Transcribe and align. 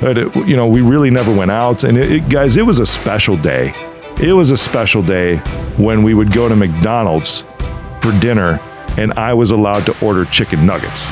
But 0.00 0.18
it, 0.18 0.36
you 0.46 0.56
know, 0.56 0.66
we 0.66 0.82
really 0.82 1.10
never 1.10 1.34
went 1.34 1.50
out, 1.50 1.84
and 1.84 1.96
it, 1.96 2.12
it, 2.12 2.28
guys, 2.28 2.56
it 2.56 2.66
was 2.66 2.78
a 2.78 2.86
special 2.86 3.36
day. 3.36 3.72
It 4.20 4.32
was 4.32 4.50
a 4.50 4.56
special 4.56 5.02
day 5.02 5.38
when 5.76 6.02
we 6.02 6.14
would 6.14 6.32
go 6.32 6.48
to 6.48 6.54
McDonald's 6.54 7.42
for 8.00 8.12
dinner, 8.20 8.60
and 8.98 9.12
I 9.14 9.34
was 9.34 9.50
allowed 9.50 9.86
to 9.86 10.04
order 10.04 10.24
chicken 10.26 10.66
nuggets. 10.66 11.10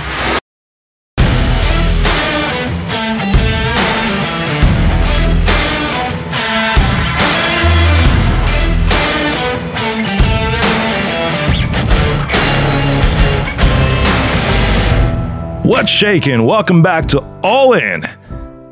What's 15.65 15.91
shaking? 15.91 16.45
Welcome 16.45 16.83
back 16.83 17.07
to 17.07 17.21
All 17.43 17.73
In. 17.73 18.05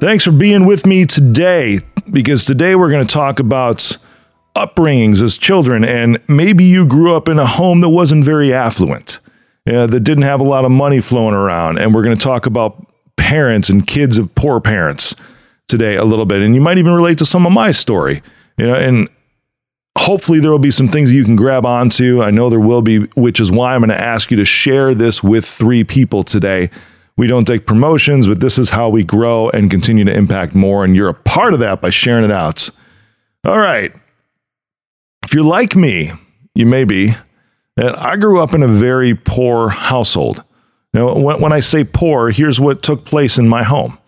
Thanks 0.01 0.25
for 0.25 0.33
being 0.33 0.65
with 0.65 0.87
me 0.87 1.05
today 1.05 1.81
because 2.11 2.47
today 2.47 2.75
we're 2.75 2.89
going 2.89 3.07
to 3.07 3.13
talk 3.13 3.39
about 3.39 3.99
upbringings 4.57 5.21
as 5.21 5.37
children. 5.37 5.85
And 5.85 6.19
maybe 6.27 6.65
you 6.65 6.87
grew 6.87 7.15
up 7.15 7.29
in 7.29 7.39
a 7.39 7.45
home 7.45 7.83
that 7.83 7.91
wasn't 7.91 8.25
very 8.25 8.51
affluent, 8.51 9.21
uh, 9.71 9.87
that 9.89 10.01
didn't 10.01 10.23
have 10.23 10.41
a 10.41 10.45
lot 10.45 10.65
of 10.65 10.71
money 10.71 11.01
flowing 11.01 11.35
around. 11.35 11.79
And 11.79 11.95
we're 11.95 12.03
going 12.03 12.17
to 12.17 12.23
talk 12.23 12.47
about 12.47 12.83
parents 13.17 13.69
and 13.69 13.87
kids 13.87 14.17
of 14.17 14.35
poor 14.35 14.59
parents 14.59 15.15
today 15.69 15.97
a 15.97 16.05
little 16.05 16.25
bit. 16.25 16.41
And 16.41 16.55
you 16.55 16.63
might 16.63 16.79
even 16.79 16.95
relate 16.95 17.19
to 17.19 17.27
some 17.27 17.45
of 17.45 17.53
my 17.53 17.71
story. 17.71 18.23
You 18.57 18.69
know, 18.69 18.75
and 18.77 19.07
hopefully 19.99 20.41
there 20.41 20.51
will 20.51 20.59
be 20.59 20.71
some 20.71 20.89
things 20.89 21.13
you 21.13 21.25
can 21.25 21.37
grab 21.37 21.67
onto. 21.67 22.23
I 22.23 22.31
know 22.31 22.49
there 22.49 22.59
will 22.59 22.81
be, 22.81 23.01
which 23.17 23.39
is 23.39 23.53
why 23.53 23.75
I'm 23.75 23.81
going 23.81 23.91
to 23.91 24.01
ask 24.01 24.31
you 24.31 24.39
to 24.39 24.47
share 24.47 24.95
this 24.95 25.23
with 25.23 25.45
three 25.45 25.85
people 25.85 26.25
today. 26.25 26.71
We 27.21 27.27
don't 27.27 27.45
take 27.45 27.67
promotions, 27.67 28.27
but 28.27 28.41
this 28.41 28.59
is 28.59 28.71
how 28.71 28.89
we 28.89 29.05
grow 29.05 29.51
and 29.51 29.71
continue 29.71 30.07
to 30.07 30.17
impact 30.17 30.55
more. 30.55 30.85
And 30.85 30.97
you're 30.97 31.11
a 31.11 31.13
part 31.13 31.53
of 31.53 31.61
that 31.61 31.83
by 31.83 31.91
sharing 31.91 32.25
it 32.25 32.31
out. 32.31 32.71
All 33.45 33.59
right. 33.59 33.93
If 35.23 35.35
you're 35.35 35.45
like 35.45 35.77
me, 35.77 36.13
you 36.55 36.65
may 36.65 36.85
be, 36.85 37.15
that 37.77 37.99
I 37.99 38.17
grew 38.17 38.41
up 38.41 38.55
in 38.55 38.63
a 38.63 38.67
very 38.67 39.15
poor 39.15 39.69
household. 39.69 40.43
Now, 40.95 41.15
when, 41.15 41.43
when 41.43 41.53
I 41.53 41.61
say 41.61 41.85
poor, 41.85 42.31
here's 42.31 42.59
what 42.59 42.83
took 42.83 43.05
place 43.05 43.37
in 43.37 43.47
my 43.51 43.65
home. 43.65 43.99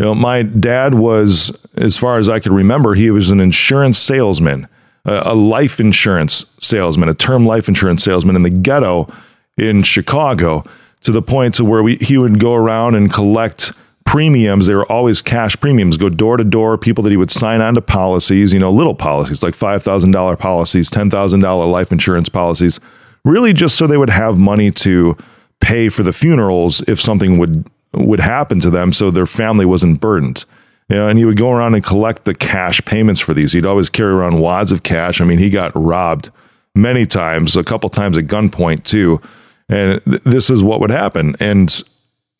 You 0.00 0.06
know, 0.06 0.14
my 0.14 0.42
dad 0.42 0.94
was, 0.94 1.54
as 1.76 1.98
far 1.98 2.16
as 2.16 2.30
I 2.30 2.40
could 2.40 2.52
remember, 2.52 2.94
he 2.94 3.10
was 3.10 3.30
an 3.30 3.40
insurance 3.40 3.98
salesman 3.98 4.66
a 5.04 5.34
life 5.34 5.78
insurance 5.78 6.46
salesman, 6.58 7.10
a 7.10 7.14
term 7.14 7.44
life 7.44 7.68
insurance 7.68 8.02
salesman 8.02 8.36
in 8.36 8.44
the 8.44 8.50
ghetto 8.50 9.12
in 9.58 9.82
Chicago, 9.82 10.64
to 11.02 11.12
the 11.12 11.22
point 11.22 11.54
to 11.54 11.64
where 11.64 11.82
we, 11.82 11.96
he 11.96 12.18
would 12.18 12.38
go 12.38 12.54
around 12.54 12.94
and 12.94 13.12
collect 13.12 13.72
premiums. 14.04 14.66
They 14.66 14.74
were 14.74 14.90
always 14.90 15.22
cash 15.22 15.58
premiums, 15.58 15.96
go 15.96 16.08
door 16.08 16.36
to 16.36 16.44
door, 16.44 16.76
people 16.76 17.02
that 17.04 17.10
he 17.10 17.16
would 17.16 17.30
sign 17.30 17.60
on 17.60 17.74
to 17.74 17.80
policies, 17.80 18.52
you 18.52 18.58
know, 18.58 18.70
little 18.70 18.94
policies 18.94 19.42
like 19.42 19.54
$5,000 19.54 20.38
policies, 20.38 20.90
$10,000 20.90 21.70
life 21.70 21.92
insurance 21.92 22.28
policies, 22.28 22.80
really 23.24 23.52
just 23.52 23.76
so 23.76 23.86
they 23.86 23.96
would 23.96 24.10
have 24.10 24.38
money 24.38 24.70
to 24.70 25.16
pay 25.60 25.88
for 25.88 26.02
the 26.02 26.12
funerals 26.12 26.82
if 26.88 27.00
something 27.00 27.38
would 27.38 27.68
would 27.94 28.20
happen 28.20 28.58
to 28.58 28.70
them 28.70 28.92
so 28.92 29.10
their 29.10 29.26
family 29.26 29.66
wasn't 29.66 30.00
burdened. 30.00 30.44
You 30.88 30.96
know, 30.96 31.08
and 31.08 31.18
he 31.18 31.24
would 31.24 31.36
go 31.36 31.50
around 31.50 31.74
and 31.74 31.84
collect 31.84 32.24
the 32.24 32.34
cash 32.34 32.82
payments 32.84 33.20
for 33.20 33.34
these. 33.34 33.52
He'd 33.52 33.66
always 33.66 33.88
carry 33.88 34.12
around 34.12 34.40
wads 34.40 34.72
of 34.72 34.82
cash. 34.82 35.20
I 35.20 35.24
mean, 35.24 35.38
he 35.38 35.50
got 35.50 35.72
robbed 35.74 36.30
many 36.74 37.06
times, 37.06 37.56
a 37.56 37.64
couple 37.64 37.88
times 37.90 38.16
at 38.16 38.24
gunpoint 38.24 38.84
too. 38.84 39.20
And 39.68 40.04
th- 40.04 40.22
this 40.24 40.50
is 40.50 40.62
what 40.62 40.80
would 40.80 40.90
happen. 40.90 41.34
And 41.40 41.82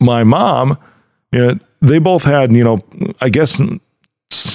my 0.00 0.24
mom, 0.24 0.78
you 1.32 1.46
know, 1.46 1.58
they 1.80 1.98
both 1.98 2.24
had, 2.24 2.52
you 2.52 2.64
know, 2.64 2.80
I 3.20 3.28
guess 3.28 3.60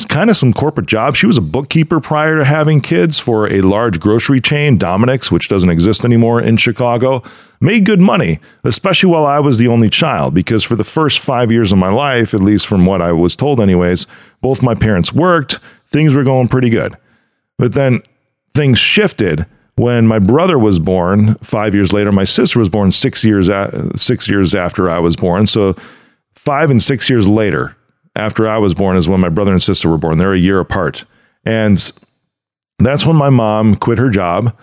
kind 0.08 0.30
of 0.30 0.38
some 0.38 0.54
corporate 0.54 0.88
jobs. 0.88 1.18
She 1.18 1.28
was 1.28 1.38
a 1.38 1.42
bookkeeper 1.42 2.00
prior 2.00 2.38
to 2.38 2.45
having 2.45 2.82
kids 2.82 3.20
for 3.20 3.52
a 3.52 3.62
large 3.62 4.00
grocery 4.00 4.42
chain, 4.42 4.78
Dominick's, 4.78 5.32
which 5.32 5.48
doesn't 5.48 5.70
exist 5.70 6.04
anymore 6.04 6.42
in 6.42 6.58
Chicago. 6.58 7.23
Made 7.60 7.86
good 7.86 8.00
money, 8.00 8.39
especially 8.64 9.10
while 9.10 9.26
I 9.26 9.39
was 9.39 9.58
the 9.58 9.67
only 9.67 9.89
child, 9.89 10.33
because 10.33 10.64
for 10.64 10.76
the 10.76 10.83
first 10.83 11.20
five 11.20 11.52
years 11.52 11.72
of 11.72 11.77
my 11.77 11.92
life, 11.92 12.33
at 12.33 12.39
least 12.39 12.67
from 12.67 12.86
what 12.86 13.02
I 13.02 13.11
was 13.11 13.36
told, 13.36 13.60
anyways, 13.60 14.08
both 14.42 14.64
my 14.64 14.76
parents 14.76 15.14
worked. 15.14 15.60
Things 15.88 16.14
were 16.14 16.23
going 16.23 16.48
pretty 16.48 16.70
good. 16.70 16.95
But 17.58 17.73
then 17.73 18.02
things 18.54 18.80
shifted 18.80 19.45
when 19.77 20.08
my 20.08 20.20
brother 20.20 20.60
was 20.60 20.80
born. 20.80 21.36
Five 21.36 21.73
years 21.73 21.93
later, 21.93 22.11
my 22.11 22.23
sister 22.26 22.60
was 22.60 22.67
born 22.70 22.92
six 22.92 23.23
years, 23.23 23.48
a- 23.48 23.92
six 23.95 24.27
years 24.27 24.54
after 24.54 24.89
I 24.89 24.99
was 24.99 25.15
born. 25.15 25.48
So 25.48 25.76
five 26.36 26.70
and 26.70 26.82
six 26.82 27.10
years 27.10 27.27
later, 27.27 27.76
after 28.15 28.48
I 28.48 28.58
was 28.58 28.73
born 28.73 28.98
is 28.98 29.08
when 29.08 29.20
my 29.20 29.30
brother 29.30 29.52
and 29.52 29.61
sister 29.61 29.89
were 29.89 29.98
born. 29.98 30.17
They're 30.17 30.33
a 30.33 30.39
year 30.39 30.60
apart. 30.60 31.05
And 31.45 31.92
that's 32.80 33.05
when 33.05 33.15
my 33.15 33.30
mom 33.30 33.76
quit 33.76 33.99
her 33.99 34.10
job 34.10 34.55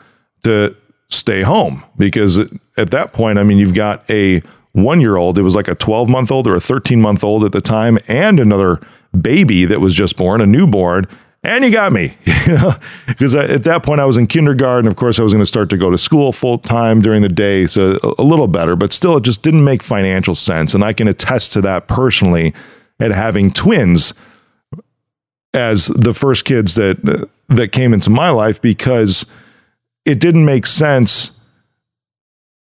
to 0.43 0.77
stay 1.09 1.43
home 1.43 1.85
because 1.97 2.39
at 2.77 2.91
that 2.91 3.13
point, 3.13 3.39
I 3.39 3.45
mean, 3.45 3.59
you've 3.59 3.75
got 3.75 4.09
a 4.11 4.43
one 4.73 5.01
year 5.01 5.17
old, 5.17 5.39
it 5.39 5.43
was 5.43 5.55
like 5.55 5.69
a 5.69 5.77
12 5.77 6.09
month 6.09 6.33
old 6.33 6.49
or 6.49 6.57
a 6.57 6.61
13 6.61 7.01
month 7.01 7.23
old 7.23 7.45
at 7.45 7.53
the 7.53 7.61
time, 7.61 7.97
and 8.09 8.41
another 8.41 8.81
baby 9.21 9.65
that 9.65 9.81
was 9.81 9.95
just 9.95 10.17
born, 10.17 10.41
a 10.41 10.47
newborn. 10.47 11.07
And 11.45 11.63
you 11.63 11.71
got 11.71 11.93
me, 11.93 12.17
you 12.25 12.35
know, 12.55 12.75
because 13.07 13.35
at 13.35 13.65
that 13.65 13.83
point 13.83 14.01
I 14.01 14.07
was 14.07 14.17
in 14.17 14.27
kindergarten. 14.27 14.89
Of 14.89 14.97
course, 14.97 15.19
I 15.19 15.23
was 15.23 15.33
going 15.33 15.43
to 15.43 15.47
start 15.47 15.69
to 15.71 15.77
go 15.77 15.91
to 15.91 15.99
school 15.99 16.33
full 16.33 16.57
time 16.59 17.03
during 17.03 17.21
the 17.21 17.29
day, 17.29 17.67
so 17.67 17.99
a 18.19 18.23
little 18.23 18.49
better, 18.49 18.77
but 18.77 18.95
still, 18.95 19.19
it 19.19 19.25
just 19.25 19.43
didn't 19.43 19.63
make 19.63 19.83
financial 19.83 20.35
sense. 20.35 20.73
And 20.73 20.83
I 20.83 20.95
can 20.95 21.07
attest 21.07 21.53
to 21.53 21.61
that 21.61 21.87
personally 21.87 22.55
at 22.99 23.11
having 23.11 23.51
twins 23.51 24.15
as 25.53 25.89
the 25.89 26.15
first 26.15 26.47
kids 26.47 26.77
that 26.77 27.29
that 27.51 27.73
came 27.73 27.93
into 27.93 28.09
my 28.09 28.31
life 28.31 28.61
because 28.63 29.27
it 30.07 30.19
didn't 30.21 30.47
make 30.47 30.67
sense 30.67 31.31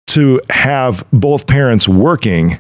to 0.06 0.40
have 0.52 1.04
both 1.12 1.48
parents 1.48 1.88
working 1.88 2.60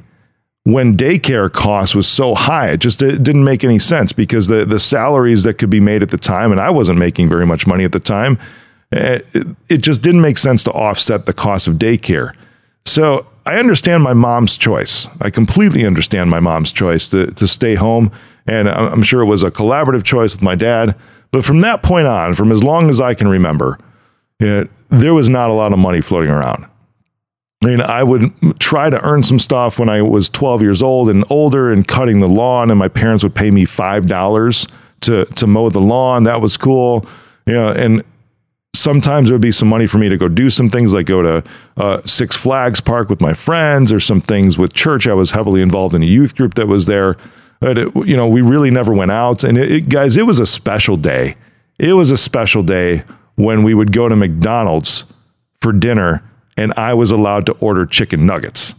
when 0.74 0.98
daycare 0.98 1.52
costs 1.52 1.96
was 1.96 2.08
so 2.08 2.36
high 2.36 2.70
it 2.72 2.80
just 2.80 3.02
it 3.02 3.24
didn't 3.24 3.44
make 3.44 3.64
any 3.64 3.80
sense 3.80 4.12
because 4.12 4.48
the 4.48 4.66
the 4.66 4.80
salaries 4.80 5.44
that 5.44 5.56
could 5.56 5.70
be 5.70 5.80
made 5.80 6.02
at 6.02 6.10
the 6.10 6.18
time 6.18 6.52
and 6.52 6.60
I 6.60 6.70
wasn't 6.70 7.00
making 7.00 7.30
very 7.30 7.46
much 7.46 7.66
money 7.66 7.84
at 7.84 7.92
the 7.92 8.00
time 8.00 8.38
it, 8.92 9.26
eh, 9.36 9.44
it 9.70 9.78
just 9.78 10.02
didn't 10.02 10.22
make 10.22 10.38
sense 10.38 10.64
to 10.64 10.72
offset 10.72 11.26
the 11.26 11.34
cost 11.34 11.68
of 11.68 11.76
daycare 11.76 12.34
so 12.86 13.26
I 13.48 13.60
understand 13.60 14.04
my 14.04 14.14
mom's 14.14 14.58
choice. 14.58 15.08
I 15.22 15.30
completely 15.30 15.86
understand 15.86 16.30
my 16.30 16.42
mom's 16.42 16.74
choice 16.74 17.08
to, 17.10 17.28
to 17.28 17.48
stay 17.48 17.76
home. 17.76 18.12
And 18.46 18.68
I'm 18.68 19.04
sure 19.04 19.22
it 19.22 19.26
was 19.26 19.42
a 19.42 19.52
collaborative 19.52 20.04
choice 20.04 20.34
with 20.34 20.42
my 20.42 20.56
dad. 20.56 20.96
But 21.32 21.46
from 21.46 21.62
that 21.62 21.82
point 21.82 22.08
on, 22.08 22.34
from 22.34 22.52
as 22.52 22.62
long 22.62 22.90
as 22.90 23.00
I 23.00 23.14
can 23.14 23.30
remember, 23.30 23.80
it, 24.42 24.70
there 24.90 25.14
was 25.14 25.30
not 25.30 25.50
a 25.50 25.54
lot 25.54 25.72
of 25.72 25.80
money 25.80 26.02
floating 26.02 26.30
around. 26.30 26.66
I 27.63 27.68
mean, 27.68 27.81
I 27.81 28.03
would 28.03 28.59
try 28.59 28.90
to 28.90 29.01
earn 29.03 29.23
some 29.23 29.40
stuff 29.40 29.79
when 29.79 29.90
I 29.90 30.01
was 30.01 30.29
12 30.29 30.62
years 30.62 30.84
old 30.84 31.09
and 31.09 31.23
older 31.29 31.72
and 31.72 31.88
cutting 31.88 32.19
the 32.19 32.28
lawn, 32.28 32.69
and 32.69 32.78
my 32.78 32.88
parents 32.88 33.23
would 33.23 33.34
pay 33.34 33.50
me 33.50 33.66
$5 33.66 34.72
to, 35.01 35.25
to 35.25 35.47
mow 35.47 35.69
the 35.69 35.81
lawn. 35.81 36.23
That 36.23 36.40
was 36.40 36.56
cool. 36.56 37.07
You 37.47 37.53
know, 37.53 37.69
and 37.69 38.03
sometimes 38.75 39.29
there 39.29 39.35
would 39.35 39.41
be 39.41 39.51
some 39.51 39.68
money 39.68 39.88
for 39.88 39.97
me 39.97 40.07
to 40.07 40.18
go 40.18 40.28
do 40.28 40.50
some 40.50 40.69
things 40.69 40.94
like 40.94 41.07
go 41.07 41.22
to 41.23 41.44
uh, 41.78 42.01
Six 42.06 42.35
Flags 42.35 42.79
Park 42.79 43.09
with 43.09 43.22
my 43.22 43.34
friends 43.34 43.91
or 43.91 44.00
some 44.00 44.22
things 44.22 44.57
with 44.57 44.74
church. 44.74 45.07
I 45.07 45.13
was 45.13 45.31
heavily 45.31 45.62
involved 45.62 45.95
in 45.95 46.03
a 46.03 46.07
youth 46.07 46.35
group 46.35 46.53
that 46.56 46.68
was 46.68 46.85
there. 46.85 47.18
But 47.59 47.78
it, 47.79 47.95
you 48.06 48.16
know, 48.16 48.28
we 48.28 48.41
really 48.41 48.69
never 48.69 48.94
went 48.94 49.09
out. 49.09 49.44
And 49.44 49.57
it, 49.57 49.72
it, 49.72 49.89
guys, 49.89 50.16
it 50.16 50.28
was 50.28 50.38
a 50.38 50.45
special 50.45 50.95
day. 50.95 51.35
It 51.79 51.94
was 51.94 52.12
a 52.12 52.18
special 52.18 52.62
day 52.62 53.03
when 53.35 53.63
we 53.63 53.74
would 53.74 53.91
go 53.91 54.07
to 54.07 54.16
McDonald's 54.16 55.06
for 55.59 55.72
dinner 55.72 56.24
and 56.57 56.73
I 56.75 56.94
was 56.94 57.12
allowed 57.12 57.45
to 57.45 57.53
order 57.53 57.85
chicken 57.85 58.25
nuggets. 58.25 58.75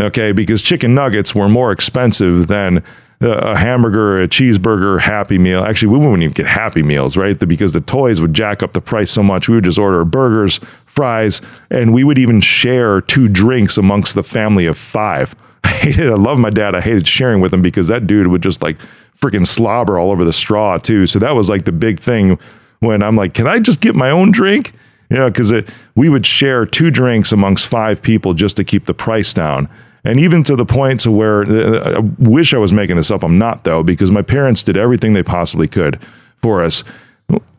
Okay, 0.00 0.30
because 0.30 0.62
chicken 0.62 0.94
nuggets 0.94 1.34
were 1.34 1.48
more 1.48 1.72
expensive 1.72 2.46
than 2.46 2.84
uh, 3.20 3.30
a 3.30 3.56
hamburger, 3.56 4.22
a 4.22 4.28
cheeseburger, 4.28 5.00
Happy 5.00 5.38
Meal. 5.38 5.64
Actually, 5.64 5.88
we 5.88 5.98
wouldn't 5.98 6.22
even 6.22 6.32
get 6.32 6.46
Happy 6.46 6.84
Meals, 6.84 7.16
right? 7.16 7.36
Because 7.36 7.72
the 7.72 7.80
toys 7.80 8.20
would 8.20 8.32
jack 8.32 8.62
up 8.62 8.74
the 8.74 8.80
price 8.80 9.10
so 9.10 9.24
much. 9.24 9.48
We 9.48 9.56
would 9.56 9.64
just 9.64 9.78
order 9.78 10.04
burgers, 10.04 10.60
fries, 10.86 11.40
and 11.70 11.92
we 11.92 12.04
would 12.04 12.16
even 12.16 12.40
share 12.40 13.00
two 13.00 13.28
drinks 13.28 13.76
amongst 13.76 14.14
the 14.14 14.22
family 14.22 14.66
of 14.66 14.78
five. 14.78 15.34
I 15.64 15.68
hated, 15.70 16.10
I 16.10 16.14
love 16.14 16.38
my 16.38 16.50
dad. 16.50 16.76
I 16.76 16.80
hated 16.80 17.08
sharing 17.08 17.40
with 17.40 17.52
him 17.52 17.60
because 17.60 17.88
that 17.88 18.06
dude 18.06 18.28
would 18.28 18.42
just 18.42 18.62
like 18.62 18.78
freaking 19.20 19.44
slobber 19.46 19.98
all 19.98 20.12
over 20.12 20.24
the 20.24 20.32
straw 20.32 20.78
too. 20.78 21.06
So 21.06 21.18
that 21.18 21.34
was 21.34 21.48
like 21.48 21.64
the 21.64 21.72
big 21.72 21.98
thing 21.98 22.38
when 22.78 23.02
I'm 23.02 23.16
like, 23.16 23.34
can 23.34 23.48
I 23.48 23.58
just 23.58 23.80
get 23.80 23.96
my 23.96 24.10
own 24.10 24.30
drink? 24.30 24.74
You 25.10 25.16
know, 25.16 25.30
because 25.30 25.52
we 25.94 26.08
would 26.08 26.26
share 26.26 26.66
two 26.66 26.90
drinks 26.90 27.32
amongst 27.32 27.66
five 27.66 28.02
people 28.02 28.34
just 28.34 28.56
to 28.58 28.64
keep 28.64 28.84
the 28.84 28.94
price 28.94 29.32
down 29.32 29.68
and 30.04 30.20
even 30.20 30.42
to 30.44 30.56
the 30.56 30.64
point 30.64 31.00
to 31.00 31.10
where 31.10 31.42
uh, 31.42 31.98
I 31.98 32.00
wish 32.18 32.54
I 32.54 32.58
was 32.58 32.72
making 32.72 32.96
this 32.96 33.10
up. 33.10 33.22
I'm 33.22 33.38
not 33.38 33.64
though, 33.64 33.82
because 33.82 34.10
my 34.10 34.22
parents 34.22 34.62
did 34.62 34.76
everything 34.76 35.12
they 35.12 35.22
possibly 35.22 35.68
could 35.68 36.00
for 36.40 36.62
us. 36.62 36.84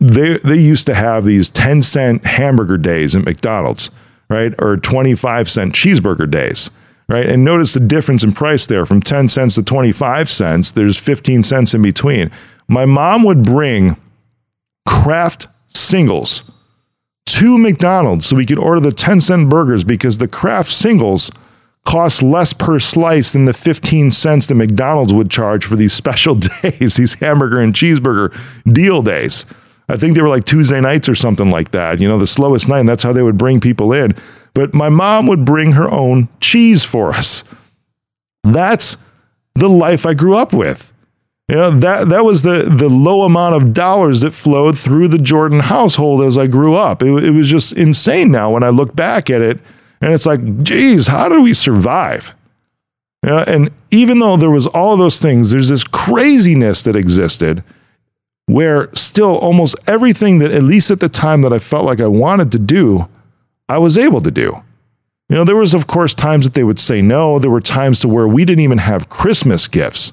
They 0.00 0.38
they 0.38 0.58
used 0.58 0.86
to 0.86 0.94
have 0.94 1.24
these 1.24 1.48
10 1.48 1.82
cent 1.82 2.24
hamburger 2.24 2.76
days 2.76 3.14
at 3.14 3.24
McDonald's, 3.24 3.90
right? 4.28 4.52
Or 4.58 4.76
25 4.76 5.48
cent 5.48 5.74
cheeseburger 5.74 6.28
days, 6.28 6.70
right? 7.08 7.26
And 7.26 7.44
notice 7.44 7.74
the 7.74 7.80
difference 7.80 8.24
in 8.24 8.32
price 8.32 8.66
there 8.66 8.84
from 8.84 9.00
10 9.00 9.28
cents 9.28 9.54
to 9.54 9.62
25 9.62 10.28
cents. 10.28 10.72
There's 10.72 10.96
15 10.96 11.44
cents 11.44 11.72
in 11.72 11.82
between. 11.82 12.30
My 12.66 12.84
mom 12.84 13.22
would 13.24 13.44
bring 13.44 13.96
Kraft 14.86 15.46
singles 15.68 16.50
to 17.34 17.58
McDonald's 17.58 18.26
so 18.26 18.36
we 18.36 18.46
could 18.46 18.58
order 18.58 18.80
the 18.80 18.92
10 18.92 19.20
cent 19.20 19.48
burgers 19.48 19.84
because 19.84 20.18
the 20.18 20.28
Kraft 20.28 20.72
singles 20.72 21.30
cost 21.84 22.22
less 22.22 22.52
per 22.52 22.78
slice 22.78 23.32
than 23.32 23.44
the 23.44 23.52
15 23.52 24.10
cents 24.10 24.46
that 24.46 24.54
McDonald's 24.54 25.14
would 25.14 25.30
charge 25.30 25.64
for 25.64 25.76
these 25.76 25.92
special 26.02 26.34
days, 26.34 26.96
these 26.96 27.14
hamburger 27.14 27.60
and 27.60 27.74
cheeseburger 27.74 28.36
deal 28.72 29.02
days. 29.02 29.46
I 29.88 29.96
think 29.96 30.14
they 30.14 30.22
were 30.22 30.28
like 30.28 30.44
Tuesday 30.44 30.80
nights 30.80 31.08
or 31.08 31.14
something 31.14 31.50
like 31.50 31.72
that, 31.72 31.98
you 31.98 32.08
know, 32.08 32.18
the 32.18 32.26
slowest 32.26 32.68
night. 32.68 32.80
And 32.80 32.88
that's 32.88 33.02
how 33.02 33.12
they 33.12 33.22
would 33.22 33.38
bring 33.38 33.60
people 33.60 33.92
in. 33.92 34.14
But 34.54 34.72
my 34.74 34.88
mom 34.88 35.26
would 35.26 35.44
bring 35.44 35.72
her 35.72 35.90
own 35.90 36.28
cheese 36.40 36.84
for 36.84 37.12
us. 37.12 37.44
That's 38.44 38.96
the 39.54 39.68
life 39.68 40.06
I 40.06 40.14
grew 40.14 40.36
up 40.36 40.52
with. 40.52 40.89
You 41.50 41.56
know, 41.56 41.80
that 41.80 42.08
that 42.10 42.24
was 42.24 42.42
the 42.42 42.62
the 42.62 42.88
low 42.88 43.22
amount 43.22 43.56
of 43.56 43.74
dollars 43.74 44.20
that 44.20 44.34
flowed 44.34 44.78
through 44.78 45.08
the 45.08 45.18
Jordan 45.18 45.58
household 45.58 46.22
as 46.22 46.38
I 46.38 46.46
grew 46.46 46.76
up. 46.76 47.02
It, 47.02 47.24
it 47.24 47.32
was 47.32 47.50
just 47.50 47.72
insane 47.72 48.30
now 48.30 48.52
when 48.52 48.62
I 48.62 48.68
look 48.68 48.94
back 48.94 49.28
at 49.28 49.40
it. 49.40 49.58
And 50.00 50.12
it's 50.12 50.26
like, 50.26 50.62
geez, 50.62 51.08
how 51.08 51.28
do 51.28 51.42
we 51.42 51.52
survive? 51.52 52.34
Yeah, 53.26 53.42
and 53.48 53.72
even 53.90 54.20
though 54.20 54.36
there 54.36 54.50
was 54.50 54.68
all 54.68 54.96
those 54.96 55.18
things, 55.18 55.50
there's 55.50 55.68
this 55.70 55.82
craziness 55.82 56.84
that 56.84 56.94
existed 56.94 57.64
where 58.46 58.88
still 58.94 59.36
almost 59.36 59.74
everything 59.88 60.38
that, 60.38 60.52
at 60.52 60.62
least 60.62 60.90
at 60.92 61.00
the 61.00 61.08
time 61.08 61.42
that 61.42 61.52
I 61.52 61.58
felt 61.58 61.84
like 61.84 62.00
I 62.00 62.06
wanted 62.06 62.52
to 62.52 62.58
do, 62.60 63.08
I 63.68 63.78
was 63.78 63.98
able 63.98 64.20
to 64.20 64.30
do. 64.30 64.62
You 65.28 65.36
know, 65.36 65.44
there 65.44 65.56
was, 65.56 65.74
of 65.74 65.88
course, 65.88 66.14
times 66.14 66.44
that 66.44 66.54
they 66.54 66.64
would 66.64 66.80
say 66.80 67.02
no. 67.02 67.38
There 67.40 67.50
were 67.50 67.60
times 67.60 68.00
to 68.00 68.08
where 68.08 68.26
we 68.28 68.44
didn't 68.44 68.64
even 68.64 68.78
have 68.78 69.08
Christmas 69.08 69.66
gifts. 69.68 70.12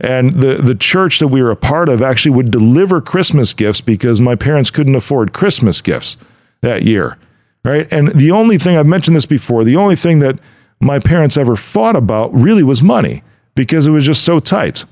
And 0.00 0.34
the, 0.34 0.56
the 0.56 0.74
church 0.74 1.20
that 1.20 1.28
we 1.28 1.40
were 1.40 1.50
a 1.50 1.56
part 1.56 1.88
of 1.88 2.02
actually 2.02 2.34
would 2.34 2.50
deliver 2.50 3.00
Christmas 3.00 3.54
gifts 3.54 3.80
because 3.80 4.20
my 4.20 4.34
parents 4.34 4.70
couldn't 4.70 4.96
afford 4.96 5.32
Christmas 5.32 5.80
gifts 5.80 6.16
that 6.62 6.82
year. 6.82 7.16
Right. 7.64 7.90
And 7.90 8.08
the 8.08 8.30
only 8.30 8.58
thing 8.58 8.76
I've 8.76 8.86
mentioned 8.86 9.16
this 9.16 9.24
before, 9.24 9.64
the 9.64 9.76
only 9.76 9.96
thing 9.96 10.18
that 10.18 10.38
my 10.80 10.98
parents 10.98 11.36
ever 11.36 11.56
fought 11.56 11.96
about 11.96 12.34
really 12.34 12.62
was 12.62 12.82
money 12.82 13.22
because 13.54 13.86
it 13.86 13.90
was 13.90 14.04
just 14.04 14.22
so 14.22 14.38
tight. 14.38 14.84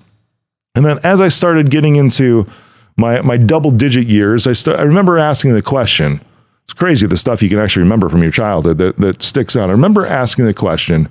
And 0.75 0.87
then 0.87 0.99
as 1.05 1.21
I 1.21 1.29
started 1.29 1.71
getting 1.71 1.97
into 1.97 2.47
my 2.97 3.21
my 3.21 3.37
double 3.37 3.71
digit 3.71 4.07
years, 4.07 4.47
I 4.47 4.53
st- 4.53 4.79
I 4.79 4.83
remember 4.83 5.19
asking 5.19 5.53
the 5.53 5.63
question. 5.63 6.21
It's 6.65 6.73
crazy 6.73 7.07
the 7.07 7.17
stuff 7.17 7.43
you 7.43 7.51
can 7.51 7.59
actually 7.59 7.83
remember 7.83 8.09
from 8.09 8.23
your 8.23 8.31
childhood 8.31 8.79
that, 8.79 8.97
that 8.99 9.23
sticks 9.23 9.57
out. 9.57 9.69
I 9.69 9.73
remember 9.73 10.07
asking 10.07 10.47
the 10.47 10.55
question, 10.55 11.09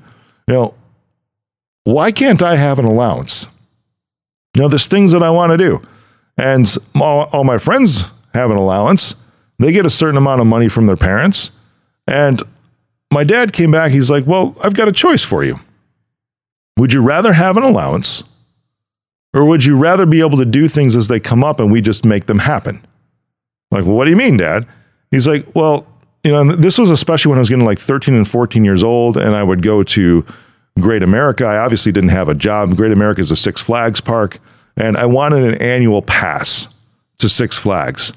you 0.48 0.54
know, 0.54 0.74
why 1.84 2.12
can't 2.12 2.42
I 2.42 2.56
have 2.56 2.80
an 2.80 2.86
allowance? 2.86 3.48
You 4.56 4.64
know, 4.64 4.68
there's 4.68 4.88
things 4.88 5.12
that 5.12 5.24
I 5.24 5.30
want 5.30 5.52
to 5.52 5.58
do. 5.58 5.82
And 6.38 6.68
all, 6.96 7.24
all 7.32 7.44
my 7.44 7.58
friends 7.58 8.04
have 8.34 8.52
an 8.52 8.58
allowance. 8.58 9.16
They 9.60 9.72
get 9.72 9.86
a 9.86 9.90
certain 9.90 10.18
amount 10.18 10.42
of 10.42 10.48
money 10.48 10.68
from 10.68 10.88
their 10.88 10.98
parents. 10.98 11.52
And 12.08 12.42
my 13.12 13.24
dad 13.24 13.54
came 13.54 13.72
back. 13.72 13.92
He's 13.92 14.10
like, 14.10 14.26
Well, 14.26 14.56
I've 14.62 14.74
got 14.74 14.88
a 14.88 14.92
choice 14.92 15.24
for 15.24 15.44
you. 15.44 15.60
Would 16.78 16.94
you 16.94 17.02
rather 17.02 17.34
have 17.34 17.58
an 17.58 17.64
allowance 17.64 18.24
or 19.34 19.46
would 19.46 19.64
you 19.64 19.78
rather 19.78 20.06
be 20.06 20.20
able 20.20 20.38
to 20.38 20.46
do 20.46 20.68
things 20.68 20.96
as 20.96 21.08
they 21.08 21.20
come 21.20 21.44
up 21.44 21.60
and 21.60 21.72
we 21.72 21.82
just 21.82 22.04
make 22.04 22.26
them 22.26 22.40
happen? 22.40 22.82
I'm 23.72 23.80
like, 23.80 23.86
well, 23.86 23.96
what 23.96 24.06
do 24.06 24.10
you 24.10 24.18
mean, 24.18 24.38
Dad? 24.38 24.68
He's 25.10 25.28
like, 25.28 25.46
well, 25.56 25.88
you 26.24 26.32
know, 26.32 26.56
this 26.56 26.78
was 26.78 26.90
especially 26.90 27.30
when 27.30 27.38
I 27.38 27.42
was 27.42 27.50
getting 27.50 27.66
like 27.66 27.80
13 27.80 28.14
and 28.14 28.28
14 28.28 28.64
years 28.64 28.84
old, 28.84 29.18
and 29.18 29.36
I 29.36 29.44
would 29.44 29.62
go 29.62 29.84
to 29.84 30.26
Great 30.80 31.04
America. 31.04 31.46
I 31.46 31.58
obviously 31.58 31.92
didn't 31.92 32.10
have 32.10 32.30
a 32.30 32.34
job. 32.34 32.76
Great 32.76 32.92
America 32.92 33.22
is 33.22 33.32
a 33.32 33.36
Six 33.36 33.62
Flags 33.62 34.02
park, 34.02 34.40
and 34.78 34.98
I 34.98 35.06
wanted 35.06 35.44
an 35.44 35.56
annual 35.62 36.02
pass 36.02 36.68
to 37.20 37.30
Six 37.30 37.58
Flags 37.58 38.14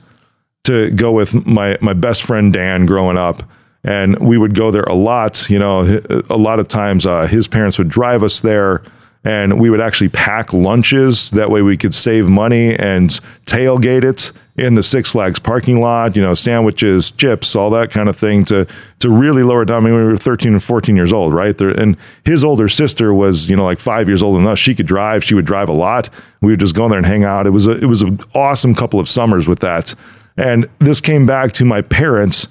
to 0.65 0.91
go 0.91 1.13
with 1.13 1.47
my 1.47 1.77
my 1.81 1.93
best 1.93 2.23
friend 2.23 2.53
Dan 2.53 2.87
growing 2.87 3.17
up. 3.17 3.43
And 3.87 4.19
we 4.19 4.39
would 4.39 4.55
go 4.55 4.71
there 4.71 4.85
a 4.85 4.95
lot. 4.95 5.51
You 5.51 5.59
know, 5.59 6.01
a 6.31 6.39
lot 6.39 6.59
of 6.59 6.69
times 6.69 7.05
uh, 7.05 7.27
his 7.27 7.47
parents 7.47 7.77
would 7.77 7.91
drive 7.91 8.23
us 8.23 8.41
there 8.41 8.83
and 9.25 9.59
we 9.59 9.71
would 9.71 9.81
actually 9.81 10.11
pack 10.11 10.53
lunches. 10.53 11.31
That 11.31 11.51
way 11.51 11.63
we 11.63 11.77
could 11.77 11.95
save 11.95 12.29
money 12.29 12.75
and 12.75 13.11
tailgate 13.47 14.05
it 14.05 14.33
in 14.57 14.75
the 14.75 14.83
Six 14.83 15.11
Flags 15.11 15.41
parking 15.41 15.81
lot, 15.81 16.15
you 16.15 16.23
know, 16.23 16.35
sandwiches, 16.35 17.11
chips, 17.11 17.57
all 17.57 17.71
that 17.71 17.91
kind 17.91 18.09
of 18.09 18.17
thing 18.17 18.45
to 18.47 18.67
to 19.01 19.11
really 19.11 19.43
lower 19.43 19.65
down. 19.65 19.83
I 19.83 19.87
mean, 19.87 19.97
we 19.97 20.05
were 20.05 20.17
13 20.17 20.53
and 20.53 20.63
14 20.63 20.95
years 20.95 21.13
old, 21.13 21.35
right? 21.35 21.57
There, 21.57 21.71
and 21.71 21.97
his 22.25 22.45
older 22.45 22.69
sister 22.69 23.13
was, 23.13 23.49
you 23.49 23.57
know, 23.57 23.65
like 23.65 23.79
five 23.79 24.09
years 24.09 24.23
older 24.23 24.39
than 24.39 24.47
us. 24.47 24.59
She 24.59 24.75
could 24.75 24.87
drive. 24.87 25.25
She 25.25 25.35
would 25.35 25.45
drive 25.45 25.69
a 25.69 25.73
lot. 25.73 26.09
We 26.41 26.53
would 26.53 26.61
just 26.61 26.75
go 26.75 26.85
in 26.85 26.91
there 26.91 26.99
and 26.99 27.07
hang 27.07 27.25
out. 27.25 27.47
It 27.47 27.51
was 27.51 27.67
a, 27.67 27.73
it 27.73 27.87
was 27.87 28.03
an 28.03 28.21
awesome 28.35 28.75
couple 28.75 29.01
of 29.01 29.09
summers 29.09 29.49
with 29.49 29.61
that. 29.61 29.95
And 30.37 30.69
this 30.79 31.01
came 31.01 31.27
back 31.27 31.53
to 31.53 31.65
my 31.65 31.83
parents 31.83 32.49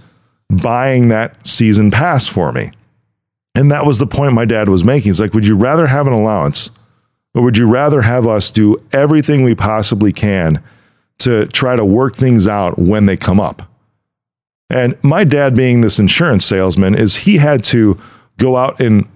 buying 0.50 1.08
that 1.10 1.46
season 1.46 1.92
pass 1.92 2.28
for 2.28 2.52
me. 2.52 2.72
And 3.56 3.72
that 3.72 3.86
was 3.86 4.00
the 4.00 4.08
point 4.08 4.34
my 4.34 4.46
dad 4.46 4.70
was 4.70 4.84
making. 4.84 5.12
It's 5.12 5.20
like, 5.20 5.34
would 5.34 5.46
you 5.46 5.56
rather 5.56 5.88
have 5.88 6.08
an 6.08 6.14
allowance 6.14 6.70
or 7.36 7.44
would 7.44 7.58
you 7.58 7.68
rather 7.68 8.02
have 8.02 8.28
us 8.28 8.52
do 8.52 8.82
everything 8.92 9.44
we 9.44 9.56
possibly 9.56 10.12
can 10.12 10.64
to 11.20 11.46
try 11.48 11.76
to 11.76 11.86
work 11.86 12.16
things 12.16 12.48
out 12.48 12.80
when 12.80 13.06
they 13.06 13.18
come 13.18 13.40
up? 13.40 13.70
And 14.70 14.98
my 15.04 15.24
dad, 15.24 15.56
being 15.56 15.82
this 15.82 16.00
insurance 16.00 16.46
salesman, 16.46 16.96
is 16.96 17.16
he 17.16 17.38
had 17.38 17.64
to 17.66 18.00
go 18.38 18.58
out 18.58 18.80
and 18.80 19.08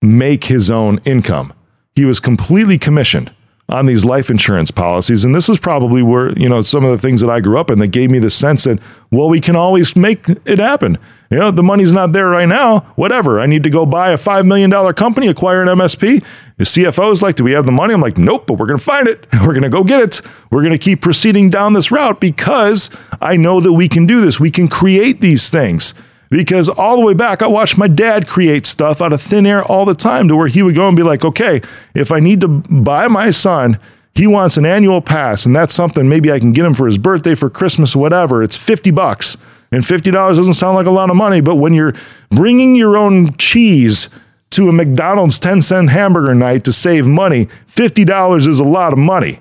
make 0.00 0.44
his 0.44 0.70
own 0.70 0.98
income. 1.04 1.52
He 1.94 2.04
was 2.04 2.18
completely 2.18 2.78
commissioned 2.78 3.32
on 3.72 3.86
these 3.86 4.04
life 4.04 4.30
insurance 4.30 4.70
policies. 4.70 5.24
And 5.24 5.34
this 5.34 5.48
is 5.48 5.58
probably 5.58 6.02
where, 6.02 6.32
you 6.38 6.48
know, 6.48 6.62
some 6.62 6.84
of 6.84 6.90
the 6.90 6.98
things 6.98 7.20
that 7.22 7.30
I 7.30 7.40
grew 7.40 7.58
up 7.58 7.70
in 7.70 7.78
that 7.78 7.88
gave 7.88 8.10
me 8.10 8.18
the 8.18 8.30
sense 8.30 8.64
that, 8.64 8.78
well, 9.10 9.28
we 9.28 9.40
can 9.40 9.56
always 9.56 9.96
make 9.96 10.28
it 10.28 10.58
happen. 10.58 10.98
You 11.30 11.38
know, 11.38 11.50
the 11.50 11.62
money's 11.62 11.92
not 11.92 12.12
there 12.12 12.28
right 12.28 12.46
now. 12.46 12.80
Whatever. 12.96 13.40
I 13.40 13.46
need 13.46 13.62
to 13.62 13.70
go 13.70 13.86
buy 13.86 14.10
a 14.10 14.18
$5 14.18 14.46
million 14.46 14.70
company, 14.92 15.26
acquire 15.28 15.62
an 15.62 15.68
MSP. 15.68 16.24
The 16.58 16.64
CFO's 16.64 17.22
like, 17.22 17.36
do 17.36 17.44
we 17.44 17.52
have 17.52 17.64
the 17.64 17.72
money? 17.72 17.94
I'm 17.94 18.02
like, 18.02 18.18
nope, 18.18 18.46
but 18.46 18.58
we're 18.58 18.66
going 18.66 18.78
to 18.78 18.84
find 18.84 19.08
it. 19.08 19.26
We're 19.40 19.54
going 19.54 19.62
to 19.62 19.70
go 19.70 19.82
get 19.82 20.02
it. 20.02 20.20
We're 20.50 20.60
going 20.60 20.72
to 20.72 20.78
keep 20.78 21.00
proceeding 21.00 21.50
down 21.50 21.72
this 21.72 21.90
route 21.90 22.20
because 22.20 22.90
I 23.20 23.36
know 23.36 23.60
that 23.60 23.72
we 23.72 23.88
can 23.88 24.06
do 24.06 24.20
this. 24.20 24.38
We 24.38 24.50
can 24.50 24.68
create 24.68 25.20
these 25.20 25.48
things 25.48 25.94
because 26.32 26.70
all 26.70 26.96
the 26.96 27.04
way 27.04 27.12
back, 27.12 27.42
I 27.42 27.46
watched 27.46 27.76
my 27.76 27.86
dad 27.86 28.26
create 28.26 28.64
stuff 28.64 29.02
out 29.02 29.12
of 29.12 29.20
thin 29.20 29.44
air 29.44 29.62
all 29.62 29.84
the 29.84 29.94
time 29.94 30.28
to 30.28 30.34
where 30.34 30.48
he 30.48 30.62
would 30.62 30.74
go 30.74 30.88
and 30.88 30.96
be 30.96 31.02
like, 31.02 31.26
okay, 31.26 31.60
if 31.94 32.10
I 32.10 32.20
need 32.20 32.40
to 32.40 32.48
buy 32.48 33.06
my 33.06 33.30
son, 33.30 33.78
he 34.14 34.26
wants 34.26 34.56
an 34.56 34.64
annual 34.64 35.02
pass, 35.02 35.44
and 35.44 35.54
that's 35.54 35.74
something 35.74 36.08
maybe 36.08 36.32
I 36.32 36.40
can 36.40 36.54
get 36.54 36.64
him 36.64 36.72
for 36.72 36.86
his 36.86 36.96
birthday, 36.96 37.34
for 37.34 37.50
Christmas, 37.50 37.94
whatever. 37.94 38.42
It's 38.42 38.56
50 38.56 38.90
bucks. 38.92 39.36
And 39.72 39.82
$50 39.82 40.10
doesn't 40.10 40.54
sound 40.54 40.74
like 40.74 40.86
a 40.86 40.90
lot 40.90 41.10
of 41.10 41.16
money, 41.16 41.42
but 41.42 41.56
when 41.56 41.74
you're 41.74 41.92
bringing 42.30 42.76
your 42.76 42.96
own 42.96 43.36
cheese 43.36 44.08
to 44.50 44.70
a 44.70 44.72
McDonald's 44.72 45.38
10 45.38 45.60
cent 45.60 45.90
hamburger 45.90 46.34
night 46.34 46.64
to 46.64 46.72
save 46.72 47.06
money, 47.06 47.46
$50 47.68 48.48
is 48.48 48.58
a 48.58 48.64
lot 48.64 48.94
of 48.94 48.98
money, 48.98 49.40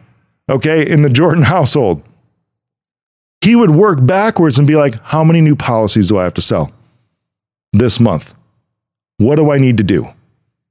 okay, 0.49 0.85
in 0.85 1.03
the 1.03 1.09
Jordan 1.09 1.43
household. 1.55 2.03
He 3.39 3.55
would 3.55 3.71
work 3.71 4.05
backwards 4.05 4.59
and 4.59 4.67
be 4.67 4.75
like, 4.75 5.01
how 5.03 5.23
many 5.23 5.39
new 5.39 5.55
policies 5.55 6.09
do 6.09 6.17
I 6.17 6.25
have 6.25 6.33
to 6.33 6.41
sell? 6.41 6.73
This 7.73 7.99
month? 7.99 8.33
What 9.17 9.35
do 9.35 9.51
I 9.51 9.57
need 9.57 9.77
to 9.77 9.83
do 9.83 10.09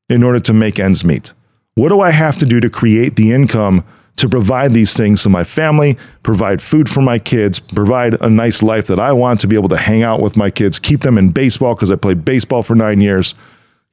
in 0.08 0.22
order 0.22 0.40
to 0.40 0.52
make 0.52 0.78
ends 0.78 1.04
meet? 1.04 1.32
What 1.74 1.88
do 1.90 2.00
I 2.00 2.10
have 2.10 2.36
to 2.38 2.46
do 2.46 2.60
to 2.60 2.68
create 2.68 3.16
the 3.16 3.32
income 3.32 3.84
to 4.16 4.28
provide 4.28 4.74
these 4.74 4.94
things 4.94 5.22
to 5.22 5.30
my 5.30 5.44
family, 5.44 5.96
provide 6.22 6.60
food 6.60 6.90
for 6.90 7.00
my 7.00 7.18
kids, 7.18 7.58
provide 7.58 8.20
a 8.20 8.28
nice 8.28 8.62
life 8.62 8.86
that 8.88 8.98
I 8.98 9.12
want 9.12 9.40
to 9.40 9.46
be 9.46 9.56
able 9.56 9.70
to 9.70 9.78
hang 9.78 10.02
out 10.02 10.20
with 10.20 10.36
my 10.36 10.50
kids, 10.50 10.78
keep 10.78 11.00
them 11.00 11.16
in 11.16 11.30
baseball 11.30 11.74
because 11.74 11.90
I 11.90 11.96
played 11.96 12.22
baseball 12.24 12.62
for 12.62 12.74
nine 12.74 13.00
years? 13.00 13.34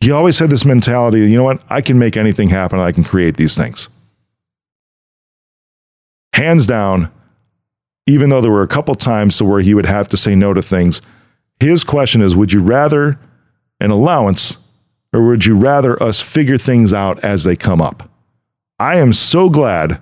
He 0.01 0.11
always 0.11 0.37
had 0.37 0.49
this 0.49 0.65
mentality 0.65 1.19
you 1.19 1.37
know 1.37 1.43
what? 1.43 1.61
I 1.69 1.79
can 1.81 1.97
make 1.97 2.17
anything 2.17 2.49
happen, 2.49 2.79
I 2.79 2.91
can 2.91 3.05
create 3.05 3.37
these 3.37 3.55
things. 3.55 3.87
Hands 6.33 6.67
down, 6.67 7.09
even 8.05 8.29
though 8.29 8.41
there 8.41 8.51
were 8.51 8.63
a 8.63 8.67
couple 8.67 8.95
times 8.95 9.37
to 9.37 9.45
where 9.45 9.61
he 9.61 9.73
would 9.73 9.85
have 9.85 10.09
to 10.09 10.17
say 10.17 10.35
no 10.35 10.53
to 10.53 10.61
things, 10.61 11.01
his 11.59 11.83
question 11.83 12.21
is 12.21 12.35
Would 12.35 12.53
you 12.53 12.61
rather 12.61 13.19
an 13.79 13.91
allowance 13.91 14.57
or 15.13 15.27
would 15.27 15.45
you 15.45 15.55
rather 15.55 16.01
us 16.01 16.19
figure 16.19 16.57
things 16.57 16.93
out 16.93 17.19
as 17.23 17.43
they 17.43 17.55
come 17.55 17.81
up? 17.81 18.09
I 18.79 18.97
am 18.97 19.13
so 19.13 19.49
glad 19.49 19.99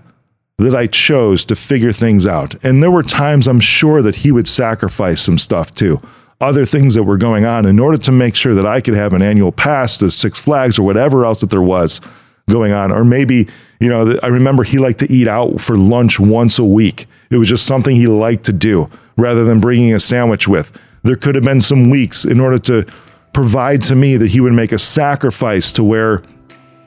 that 0.57 0.75
I 0.75 0.88
chose 0.88 1.45
to 1.45 1.55
figure 1.55 1.91
things 1.91 2.25
out. 2.25 2.55
And 2.63 2.81
there 2.81 2.91
were 2.91 3.03
times 3.03 3.47
I'm 3.47 3.59
sure 3.59 4.01
that 4.01 4.15
he 4.15 4.31
would 4.31 4.47
sacrifice 4.47 5.21
some 5.21 5.38
stuff 5.38 5.74
too, 5.75 6.01
other 6.41 6.65
things 6.65 6.95
that 6.95 7.03
were 7.03 7.17
going 7.17 7.45
on 7.45 7.65
in 7.65 7.79
order 7.79 7.97
to 8.00 8.12
make 8.12 8.35
sure 8.35 8.55
that 8.55 8.65
I 8.65 8.81
could 8.81 8.95
have 8.95 9.13
an 9.13 9.21
annual 9.21 9.51
pass 9.51 9.97
to 9.97 10.09
Six 10.09 10.39
Flags 10.39 10.79
or 10.79 10.83
whatever 10.83 11.25
else 11.25 11.41
that 11.41 11.50
there 11.50 11.62
was 11.62 12.01
going 12.50 12.71
on. 12.71 12.91
Or 12.91 13.03
maybe, 13.03 13.47
you 13.79 13.89
know, 13.89 14.17
I 14.24 14.27
remember 14.27 14.63
he 14.63 14.77
liked 14.77 15.00
to 15.00 15.12
eat 15.12 15.27
out 15.27 15.59
for 15.59 15.77
lunch 15.77 16.19
once 16.19 16.57
a 16.57 16.65
week. 16.65 17.07
It 17.29 17.38
was 17.38 17.50
just 17.50 17.65
something 17.65 17.95
he 17.95 18.07
liked 18.07 18.45
to 18.45 18.53
do 18.53 18.89
rather 19.17 19.43
than 19.43 19.59
bringing 19.59 19.93
a 19.93 20.00
sandwich 20.00 20.47
with 20.47 20.77
there 21.05 21.15
could 21.15 21.35
have 21.35 21.43
been 21.43 21.62
some 21.62 21.91
weeks 21.91 22.25
in 22.25 22.39
order 22.39 22.57
to 22.57 22.85
provide 23.31 23.83
to 23.83 23.95
me 23.95 24.17
that 24.17 24.31
he 24.31 24.41
would 24.41 24.53
make 24.53 24.71
a 24.71 24.79
sacrifice 24.79 25.71
to 25.74 25.83
where, 25.83 26.24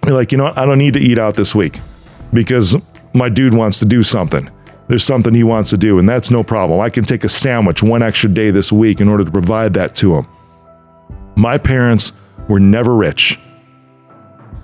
like, 0.05 0.33
you 0.33 0.39
know. 0.39 0.53
I 0.57 0.67
don't 0.67 0.79
need 0.79 0.95
to 0.95 1.01
eat 1.01 1.19
out 1.19 1.37
this 1.37 1.55
week 1.55 1.79
because 2.33 2.77
my 3.15 3.29
dude 3.29 3.55
wants 3.55 3.79
to 3.79 3.85
do 3.85 4.03
something. 4.03 4.51
There's 4.89 5.05
something 5.05 5.33
he 5.35 5.45
wants 5.45 5.71
to 5.71 5.77
do, 5.77 6.01
and 6.01 6.09
that's 6.09 6.33
no 6.33 6.43
problem. 6.43 6.81
I 6.81 6.91
can 6.91 7.05
take 7.05 7.23
a 7.23 7.29
sandwich 7.29 7.81
one 7.81 8.03
extra 8.03 8.29
day 8.29 8.51
this 8.51 8.73
week 8.73 9.01
in 9.01 9.09
order 9.09 9.25
to 9.25 9.31
provide 9.31 9.75
that 9.75 9.95
to 9.97 10.17
him. 10.17 10.27
My 11.37 11.57
parents 11.57 12.13
were 12.49 12.59
never 12.59 12.97
rich, 12.97 13.39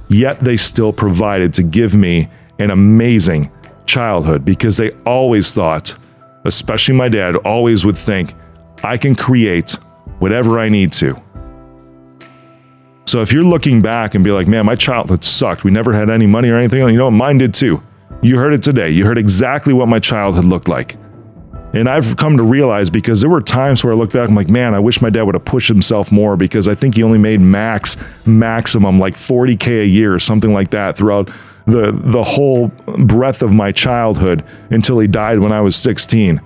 yet 0.08 0.40
they 0.40 0.56
still 0.56 0.92
provided 0.92 1.54
to 1.54 1.62
give 1.62 1.94
me 1.94 2.28
an 2.58 2.70
amazing 2.70 3.52
childhood 3.86 4.44
because 4.44 4.76
they 4.78 4.90
always 5.06 5.52
thought, 5.52 5.94
especially 6.44 6.96
my 6.96 7.08
dad, 7.08 7.36
always 7.36 7.84
would 7.84 7.96
think, 7.96 8.34
I 8.84 8.98
can 8.98 9.14
create 9.14 9.72
whatever 10.18 10.58
I 10.58 10.68
need 10.68 10.92
to. 10.94 11.20
So 13.06 13.22
if 13.22 13.32
you're 13.32 13.44
looking 13.44 13.80
back 13.80 14.14
and 14.14 14.22
be 14.22 14.30
like, 14.30 14.46
man, 14.46 14.66
my 14.66 14.74
childhood 14.76 15.24
sucked, 15.24 15.64
we 15.64 15.70
never 15.70 15.92
had 15.92 16.10
any 16.10 16.26
money 16.26 16.50
or 16.50 16.58
anything, 16.58 16.86
you 16.88 16.96
know, 16.96 17.10
mine 17.10 17.38
did 17.38 17.54
too. 17.54 17.82
You 18.22 18.38
heard 18.38 18.52
it 18.52 18.62
today. 18.62 18.90
You 18.90 19.04
heard 19.04 19.18
exactly 19.18 19.72
what 19.72 19.88
my 19.88 20.00
childhood 20.00 20.44
looked 20.44 20.68
like. 20.68 20.96
And 21.74 21.88
I've 21.88 22.16
come 22.16 22.36
to 22.36 22.42
realize 22.42 22.88
because 22.88 23.20
there 23.20 23.30
were 23.30 23.40
times 23.40 23.82
where 23.82 23.92
I 23.92 23.96
look 23.96 24.12
back, 24.12 24.28
I'm 24.28 24.34
like, 24.36 24.48
man, 24.48 24.74
I 24.74 24.78
wish 24.78 25.02
my 25.02 25.10
dad 25.10 25.22
would 25.22 25.34
have 25.34 25.44
pushed 25.44 25.68
himself 25.68 26.12
more 26.12 26.36
because 26.36 26.68
I 26.68 26.74
think 26.74 26.94
he 26.94 27.02
only 27.02 27.18
made 27.18 27.40
max, 27.40 27.96
maximum 28.26 28.98
like 28.98 29.14
40K 29.14 29.82
a 29.82 29.86
year 29.86 30.14
or 30.14 30.18
something 30.18 30.52
like 30.52 30.70
that 30.70 30.96
throughout 30.96 31.30
the, 31.66 31.90
the 31.92 32.22
whole 32.22 32.68
breadth 32.68 33.42
of 33.42 33.52
my 33.52 33.72
childhood 33.72 34.44
until 34.70 34.98
he 34.98 35.08
died 35.08 35.40
when 35.40 35.52
I 35.52 35.62
was 35.62 35.74
16. 35.76 36.40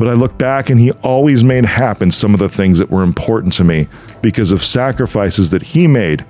But 0.00 0.08
I 0.08 0.14
look 0.14 0.38
back 0.38 0.70
and 0.70 0.80
he 0.80 0.92
always 1.02 1.44
made 1.44 1.66
happen 1.66 2.10
some 2.10 2.32
of 2.32 2.40
the 2.40 2.48
things 2.48 2.78
that 2.78 2.90
were 2.90 3.02
important 3.02 3.52
to 3.52 3.64
me 3.64 3.86
because 4.22 4.50
of 4.50 4.64
sacrifices 4.64 5.50
that 5.50 5.60
he 5.60 5.86
made 5.86 6.24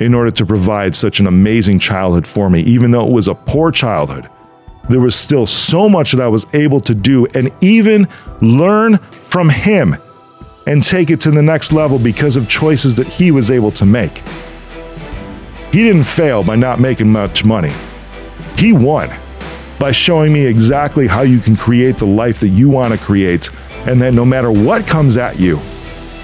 in 0.00 0.14
order 0.14 0.30
to 0.30 0.46
provide 0.46 0.96
such 0.96 1.20
an 1.20 1.26
amazing 1.26 1.80
childhood 1.80 2.26
for 2.26 2.48
me. 2.48 2.62
Even 2.62 2.92
though 2.92 3.06
it 3.06 3.12
was 3.12 3.28
a 3.28 3.34
poor 3.34 3.70
childhood, 3.70 4.30
there 4.88 5.00
was 5.00 5.14
still 5.14 5.44
so 5.44 5.86
much 5.86 6.12
that 6.12 6.22
I 6.22 6.28
was 6.28 6.46
able 6.54 6.80
to 6.80 6.94
do 6.94 7.26
and 7.34 7.52
even 7.60 8.08
learn 8.40 8.96
from 8.96 9.50
him 9.50 9.98
and 10.66 10.82
take 10.82 11.10
it 11.10 11.20
to 11.20 11.30
the 11.30 11.42
next 11.42 11.74
level 11.74 11.98
because 11.98 12.38
of 12.38 12.48
choices 12.48 12.94
that 12.94 13.06
he 13.06 13.30
was 13.30 13.50
able 13.50 13.70
to 13.72 13.84
make. 13.84 14.22
He 15.74 15.82
didn't 15.82 16.04
fail 16.04 16.42
by 16.42 16.56
not 16.56 16.80
making 16.80 17.12
much 17.12 17.44
money, 17.44 17.72
he 18.56 18.72
won 18.72 19.10
by 19.78 19.92
showing 19.92 20.32
me 20.32 20.44
exactly 20.46 21.06
how 21.06 21.22
you 21.22 21.40
can 21.40 21.56
create 21.56 21.98
the 21.98 22.06
life 22.06 22.40
that 22.40 22.48
you 22.48 22.68
want 22.68 22.92
to 22.92 22.98
create, 22.98 23.50
and 23.86 24.00
that 24.00 24.14
no 24.14 24.24
matter 24.24 24.50
what 24.50 24.86
comes 24.86 25.16
at 25.16 25.38
you, 25.38 25.58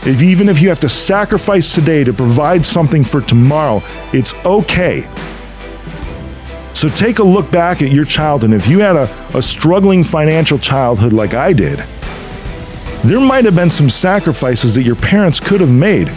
if 0.03 0.23
even 0.23 0.49
if 0.49 0.63
you 0.63 0.69
have 0.71 0.81
to 0.81 0.89
sacrifice 0.89 1.75
today 1.75 2.05
to 2.05 2.13
provide 2.13 2.65
something 2.65 3.05
for 3.05 3.21
tomorrow, 3.21 3.83
it's 4.13 4.35
okay. 4.47 5.09
So 6.73 6.89
take 6.89 7.19
a 7.19 7.23
look 7.23 7.51
back 7.51 7.83
at 7.83 7.93
your 7.93 8.07
childhood. 8.07 8.53
If 8.55 8.67
you 8.67 8.79
had 8.79 8.97
a, 8.97 9.37
a 9.37 9.43
struggling 9.43 10.03
financial 10.03 10.59
childhood 10.59 11.13
like 11.13 11.35
I 11.35 11.53
did, 11.53 11.81
there 13.05 13.21
might 13.21 13.45
have 13.45 13.55
been 13.55 13.71
some 13.71 13.91
sacrifices 13.91 14.75
that 14.77 14.83
your 14.83 14.97
parents 14.97 15.41
could 15.41 15.61
have 15.61 15.73
made 15.73 16.09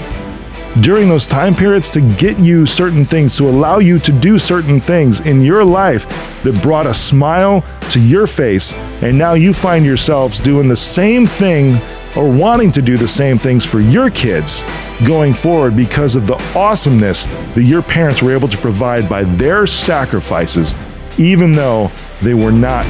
during 0.81 1.07
those 1.07 1.27
time 1.27 1.53
periods 1.53 1.89
to 1.91 2.01
get 2.17 2.39
you 2.39 2.65
certain 2.65 3.05
things, 3.05 3.37
to 3.37 3.47
allow 3.47 3.79
you 3.79 3.99
to 3.99 4.11
do 4.11 4.39
certain 4.39 4.79
things 4.79 5.19
in 5.21 5.41
your 5.41 5.63
life 5.63 6.07
that 6.43 6.59
brought 6.61 6.87
a 6.87 6.93
smile 6.93 7.63
to 7.89 7.99
your 7.99 8.25
face. 8.25 8.73
And 9.01 9.17
now 9.17 9.33
you 9.33 9.53
find 9.53 9.85
yourselves 9.85 10.39
doing 10.39 10.67
the 10.67 10.75
same 10.75 11.25
thing 11.25 11.79
or 12.15 12.31
wanting 12.31 12.71
to 12.71 12.81
do 12.81 12.97
the 12.97 13.07
same 13.07 13.37
things 13.37 13.65
for 13.65 13.79
your 13.79 14.09
kids 14.09 14.63
going 15.05 15.33
forward 15.33 15.75
because 15.75 16.15
of 16.15 16.27
the 16.27 16.41
awesomeness 16.55 17.25
that 17.25 17.63
your 17.63 17.81
parents 17.81 18.21
were 18.21 18.33
able 18.33 18.47
to 18.47 18.57
provide 18.57 19.09
by 19.09 19.23
their 19.23 19.67
sacrifices, 19.67 20.75
even 21.17 21.51
though 21.51 21.91
they 22.21 22.33
were 22.33 22.51
not 22.51 22.85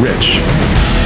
rich. 0.00 0.97